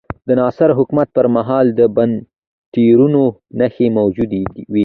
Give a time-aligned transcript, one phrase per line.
[0.27, 3.23] د ناصر حکومت پر مهال د بنسټونو
[3.59, 4.79] نښې موجودې وې.